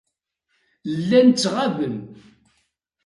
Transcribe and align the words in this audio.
Llan 0.97 1.27
ttɣaben. 1.29 1.97